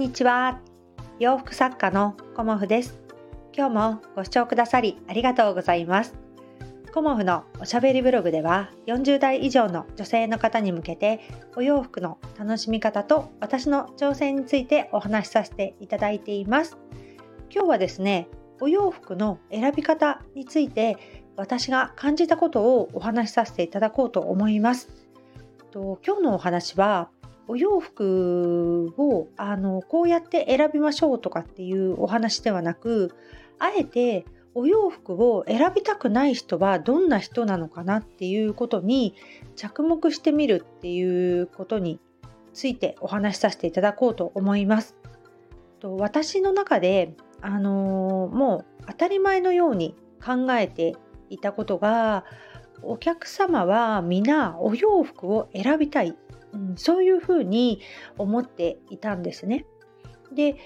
[0.00, 0.58] にちは。
[1.18, 2.98] 洋服作家のコモフです。
[3.54, 6.14] 今日もご視聴くださりありがとうございます。
[6.94, 11.20] コモフのおしゃべりブログでは40代以上の女性の方に向けて
[11.54, 16.78] お洋服の楽しみ方と私の挑戦についてお話しさせていただいています。
[17.54, 18.26] 今日はですね
[18.62, 20.96] お洋服の選び方について
[21.36, 24.88] 私が感じたことをお話しさせていただこうと思います。
[25.74, 27.10] 今日のお話は
[27.50, 33.12] お洋服をあのこうやって選びましょうとかっていうお話ではなく
[33.58, 39.16] あえてお洋服を選びたくない人はどんな人なのかなっていうことに
[39.56, 41.98] 着目してみるっていうことに
[42.54, 44.94] ついてお話しさせていただこうと思います。
[45.80, 50.94] と私の中で、あのー、もう当たり前のように考えて
[51.30, 52.24] いたことが
[52.82, 56.16] お客様は皆お洋服を選びたい
[56.52, 57.80] うん、そういうふうに
[58.18, 59.66] 思っていたんですね。
[60.32, 60.56] で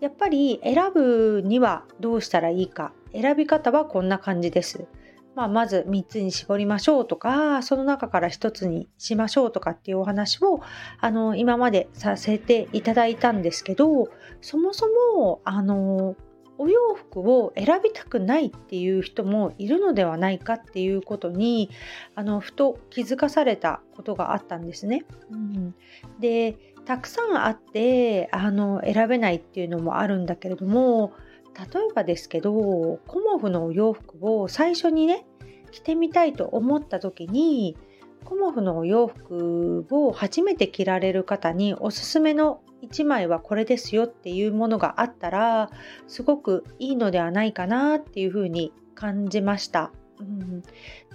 [0.00, 4.86] やっぱり選ぶにはどうしたらいいか選び方はこんな感じです。
[5.34, 10.60] まあ、まず3つに絞りましょうとかその中から1つにしましょうとかっていうお話を
[11.00, 14.08] あの今までさせていただいたんですけど
[14.40, 16.16] そもそもあの
[16.60, 21.70] お洋服を選びたくないっていう人もいるのではないかっていうことに
[22.14, 25.06] あのふと気づかされたことがあったんですね。
[25.30, 25.74] うん、
[26.20, 31.14] でたくさんあってあの選べないっていうのもあるんだけれども
[31.58, 35.24] 例えばですけどコモフのお洋服を最初にね
[35.70, 37.78] 着てみたいと思った時に
[38.24, 45.70] コモフのお洋服を初めて着られる方におすすめの1枚はこれですよっていうものがあったら
[46.06, 49.92] すごくいいのではないかなっていうふうに感じました。
[50.18, 50.62] うん、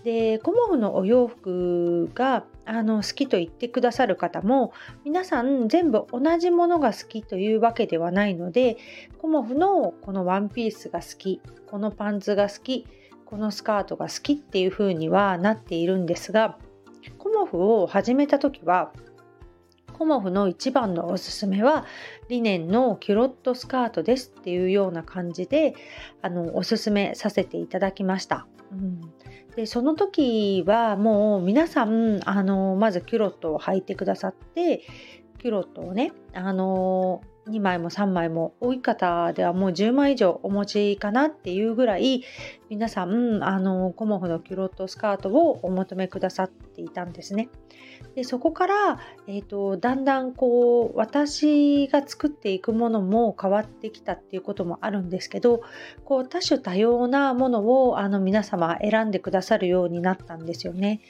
[0.04, 8.78] でコモフのお洋服があの好きと言ってくださる方も皆さん全部同じものが好きというわけではないので
[9.20, 12.88] コモフのこのワンピースが好きこのパンツが好き
[13.26, 16.58] このスカートが好きっていう風にはなっているんですが
[17.18, 18.92] コモフを始めた時は
[19.94, 21.86] コモフの一番のおすすめは
[22.28, 25.74] リネンのキュロットスカートですっていうような感じで
[26.22, 28.46] あのおすすめさせていただきました。
[28.72, 29.02] うん、
[29.56, 34.82] でその時はもう皆さんあのまずキュロットを履いてくださって
[35.40, 42.24] キュロットをねあの2枚も3枚も多い方ではもう10枚以上お持ちかなっていうぐらい
[42.70, 47.50] 皆さんあのコモフのキュロットスカートをお求めくださっていたんですね。
[48.16, 55.62] でそこから、えーと、だんだんこう私が作っていくものも変わってきたっていうこともあるんですけど
[56.06, 61.02] こう多種多様なものをあの皆様選んでくださるようになったんですよね。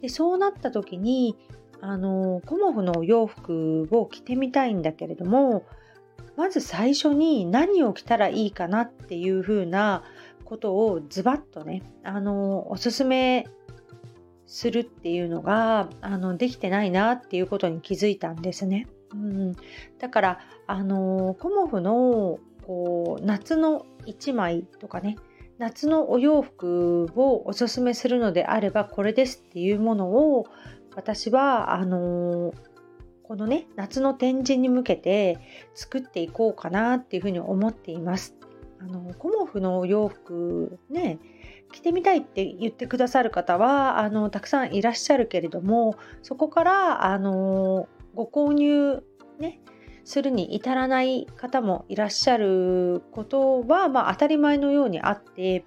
[0.00, 1.36] でそうなった時に
[1.80, 5.64] あのコモフの洋服を着てみたいんだけれども
[6.36, 10.02] まず最初に何を着たらいいかなっていう風な
[10.44, 13.46] ことをズバッとねあのおすすめ
[14.46, 18.86] するっていうのがあのできてないなっていうことに気づいたんですね。
[19.12, 19.52] うん、
[19.98, 25.16] だからあのコモフのこう夏の1枚とかね
[25.58, 30.46] 夏のお洋服をおすすめするのであればこれですっていうものを
[30.96, 32.52] 私はあの
[33.24, 35.38] このね夏の展示に向けて
[35.74, 38.36] 作っていこうかなっていうふうに思っています。
[38.80, 41.18] あのコモフのお洋服ね
[41.72, 49.02] 着てみたいって言ってくださる方はあのたくさんいらっしゃるけれどもそこからあのご購入
[49.38, 49.60] ね
[50.04, 55.64] するに至らない方もいらっしゃることは、まあ、当たり前のようにあって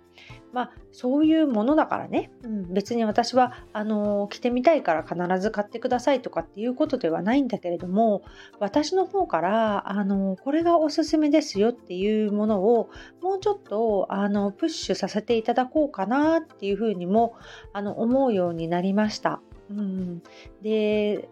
[0.58, 8.24] まあそういうものだからね、うん、別に私はあの着てみたいから必ず買ってくださいとかっていうことではないんだけれども
[8.58, 12.90] 私の方からあのこれがおすすめですよっていうものを
[13.22, 17.36] もうちょっとあのプッシュさせていただこうかなっていうふうにも
[17.72, 19.42] あの思うようになりました。
[19.70, 20.24] うん、
[20.64, 21.30] で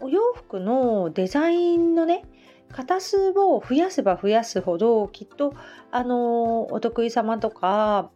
[0.00, 2.24] お洋服のデザインのね
[2.72, 5.54] 型数を増やせば増やすほどきっと
[5.90, 8.10] あのお得意様とか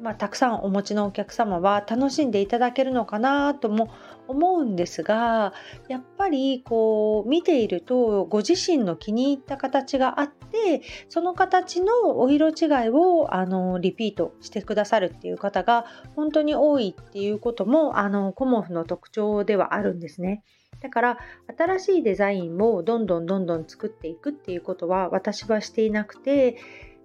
[0.00, 3.90] まあ、たくさんお持ちのお客様は楽しんでいただけるのかなとも
[4.26, 5.52] 思うんですが
[5.88, 12.52] やっぱりこう見ているとご自身の気に入った形があってその形のお色違
[12.86, 15.84] いをあのリピートしてくださるっていう方が
[16.16, 20.42] 本当に多いっていうこともあのコモフの特徴ではあるんですね。
[20.80, 21.18] だから
[21.56, 26.58] 新しいデザインをどんどんどんどん作っていくっていうことは私はしていなくて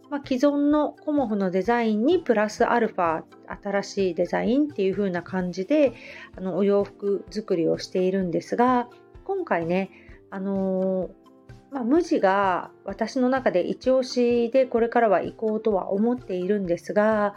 [0.09, 3.23] まあ、既存のコモフのデザインにプラスアルファ
[3.61, 5.93] 新しいデザインっていう風な感じで
[6.35, 8.87] あのお洋服作りをしているんですが
[9.23, 9.91] 今回ね
[10.31, 17.35] あのー、まあ、無地が私の中で一押しでこれからは行こうとは思っているんですが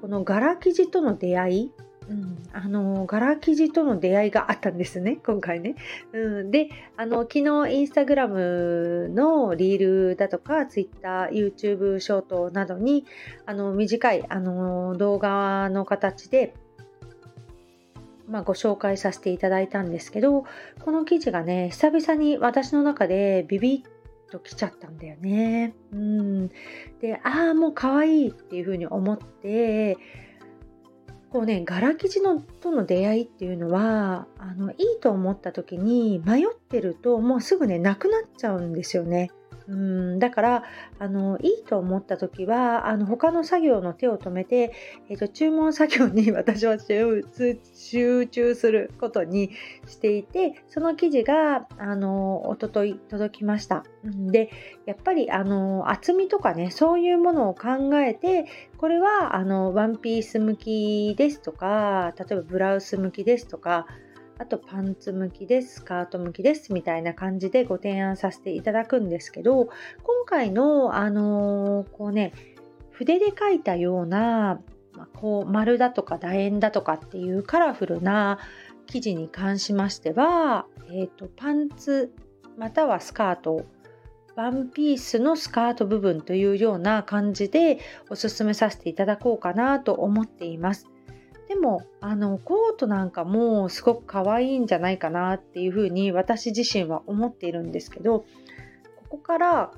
[0.00, 1.72] この柄生地との出会い
[2.08, 5.76] うん、あの柄生地との出会いがあったんですね 今回ね。
[6.12, 13.04] うん、であの昨日インスタグラムのリールだとかツイッター YouTube ショートなどに
[13.44, 16.54] あの短いあの動画の形で
[18.26, 20.44] まあ、ご紹介させていただいたんですけど
[20.84, 25.74] この記事がね久々に私の中でビビッときちゃったんだよね。
[25.92, 26.48] うん、
[27.00, 29.96] でああもう可愛いっていうふうに思って
[31.30, 39.30] こうね柄生地のとの出会いっていうのはあのいいと思った時に迷ってるともうすぐねなくなっちゃうんですよね。
[39.68, 40.62] うんだから
[40.98, 44.72] あのいいと思った時はあの他の作業の手を止めて、
[45.10, 49.50] えーと、注文作業に 私は集中することに
[49.86, 53.84] していてその記事があの一昨日届きました。
[54.04, 54.50] で
[54.86, 58.46] やっぱりあの厚みとかねそういうものを考えて
[58.78, 63.86] これはあのワンピース向きですとか例えばブラウス向きですとか
[64.38, 69.66] あとパンツ向きです、スカート向きですみたいな感じでご提案させていただくんですけど、
[70.02, 72.32] 今回の、あのー、こうね、
[72.90, 74.60] 筆で描いたような、
[75.14, 78.38] こう丸だとか楕円だとかっていうカラフルな
[78.86, 82.12] 生地に関しましては、えーと、パンツ
[82.56, 83.64] またはスカート
[84.34, 90.88] ワンピースのスカート部分というような感じでおすすめさせていただこうかなと思っています。
[91.58, 98.26] でもあのコートなんかもすごく可愛いんじゃないかなっていうふうに私自身は思っているんですけどこ
[99.08, 99.72] こから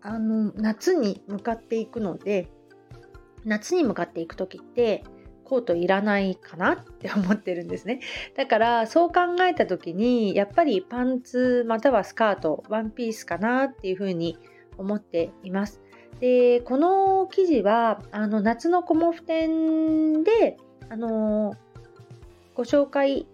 [0.00, 2.48] あの夏に向かっていくので
[3.44, 5.04] 夏に向かっていく時って
[5.44, 8.00] コートいらないかなって思ってるんですね。
[8.36, 14.38] だからそう考えた時にやっぱりパンツまたはスカートワンピースかなっていうふうに
[14.76, 15.80] 思っています。
[16.18, 20.56] でこの生地はあの夏のコモフ展で
[20.92, 21.56] あの
[22.54, 23.26] ご紹介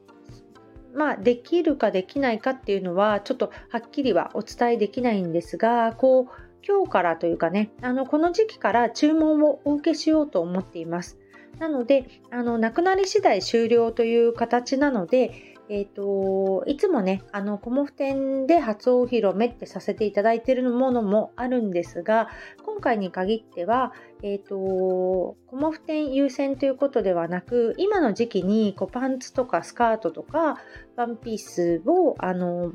[0.95, 6.27] まあ、できるかできないかっていうのはちょっとはっきりはお伝えできないんですがこう
[6.67, 11.19] 今日からというかねあのこの時期から注文をお受けしようと思っています。
[11.59, 22.29] なのであのなくなり次第終了という形なのでえっ、ー、と、いつもね、あの、コモフ展で初お披露目ってさせていただいているものもあるんですが、
[22.65, 23.93] 今回に限っては、
[24.23, 30.59] えっ、ー、と、コモフ展優先ということではなく、今の時期にこうパンツとかスカートとか
[30.97, 32.73] ワンピースを、あの、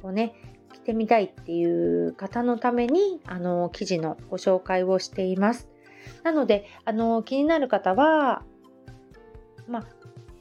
[0.00, 0.34] こうね、
[0.72, 5.68] 着てみたいっていう方のために、あの、記事のご紹介をしています。
[6.22, 8.44] なので、あの、気になる方は、
[9.68, 9.86] まあ、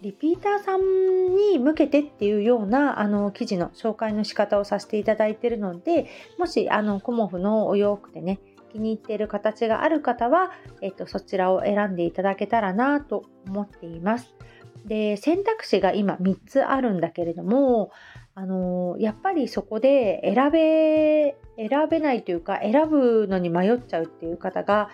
[0.08, 6.08] リピーターさんに向けてっていうようなあの記事の紹介の仕方をさせていただいているので
[6.40, 8.40] もしあのコモフのお洋服でね
[8.72, 10.52] 気に入っている形がある方は、
[10.82, 14.34] えっと、そちらを選んでいただけたらなと思っています。
[14.86, 17.92] で選択肢が今3つあるんだけれども
[18.34, 24.90] あのやっぱりそこで選べ選べないというか選ぶのに迷っちゃうっていう方が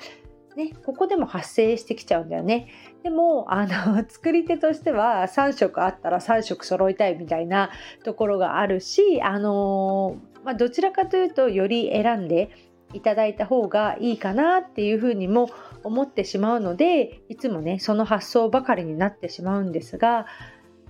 [0.55, 2.67] ね、ここでも発生してきちゃうんだよね。
[3.01, 7.71] でもあの 作り手としては3色あったら3色揃いたいみたいな
[8.03, 12.49] ところがあるし、あのまあ、どちらかというとより選んで
[12.93, 15.49] いただいた方がいいかなっていうふうにも
[15.83, 20.27] 思ってしまうのでいつもねその発想ばかりになってしまうんですが、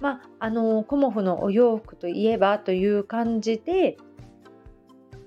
[0.02, 3.98] まあ、あのコモフのお洋服といえばという感じで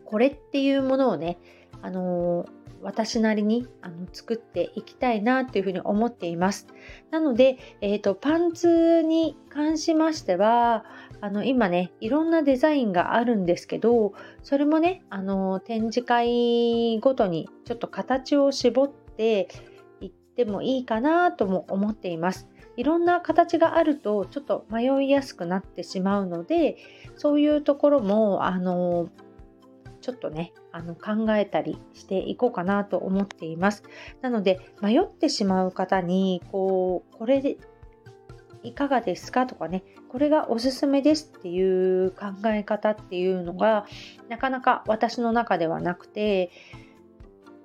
[0.05, 1.39] これっていうものをね
[1.83, 2.47] あの
[2.83, 6.69] 私なりにあの作っていきたいなっていうふうに思っています。
[7.11, 10.85] なので、えーと、パンツに関しましては
[11.21, 19.49] あの今ねいろんなデザインがあるんですけどそれもねあの展示会ごとにちょっと形を絞って
[20.01, 22.49] いってもいいかなとも思っています。
[22.77, 26.77] いろんな形があるとちょっと迷いやすくなってしまうので
[27.17, 29.09] そういうところもあの
[30.03, 33.83] ちょっとねあの考えたりしていこうかなと思っています。
[34.21, 37.57] なので迷ってしまう方にこうこれで
[38.63, 43.87] いかがですかとかねこれがおすすめですっていう考え方っていうのが
[44.29, 46.51] なかなか私の中ではなくて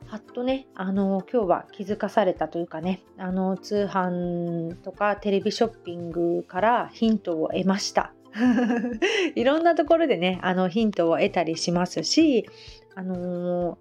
[0.06, 8.14] はっとねあの今日は気づかされたというかねあの通販とかテレビショッピングからヒントを得ました。
[9.36, 12.48] いろんなところでねあのヒントを得たりしますし、
[12.96, 13.78] あのー、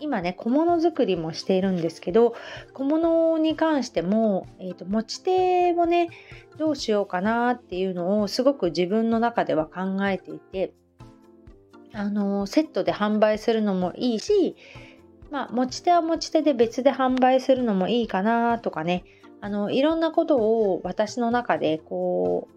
[0.00, 2.34] 今ね小物作りもしているんですけど
[2.72, 6.08] 小物に関しても、えーと、持ち手をね
[6.56, 10.72] どうしようかなっていうのをすごく自分の中では考えていて
[11.92, 14.56] あのセットで販売するのもいいし、
[15.30, 19.04] まあ、持ち手は持ち手で別で販売するのもいいかなとかね
[19.40, 22.48] あのいろんなことを私の中でこ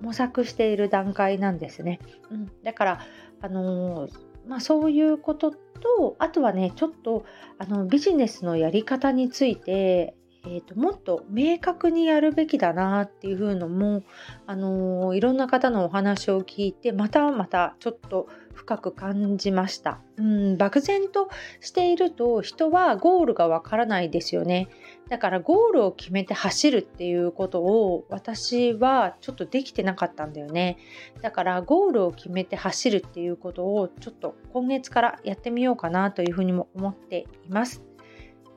[0.00, 2.00] う模索している段階なんですね。
[2.30, 3.00] うん、だから
[3.40, 4.08] あの
[4.46, 7.24] まあ、そういうこととあとはねちょっと
[7.58, 14.02] あのビジネスのやり方についてえーと、もっと明確にやるべきだなっていう風のも、
[14.46, 20.00] あのー、いろんな方のお話を聞いてまたまたちょっと深く感じました。
[20.16, 21.28] うん、漠然と
[21.60, 24.68] していると人はゴールがわからないですよね。
[25.08, 30.78] だからゴールを決めて走るっていうことを私はちょっとできてなかったんだよね。
[31.20, 37.82] だからゴールを決めて走るっていうことをちょっと今月からやってみようかなというふうにも思っています。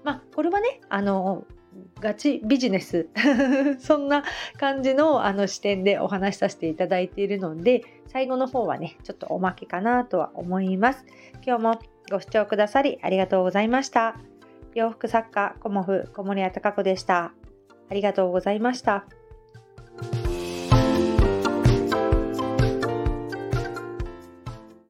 [0.04, 1.46] まあこれはねあの
[2.00, 3.08] ガチビジネス。
[3.80, 4.24] そんな
[4.58, 11.06] 感じのあの視点でお話しさせていただいているので最後の方はねちょっとおまけかなとは思います。
[11.46, 11.80] 今日も
[12.12, 14.16] ご視聴くださりありがとうございました。
[14.74, 17.34] 洋服作家コモフ小森屋隆子でした。
[17.90, 19.06] ありがとうございました。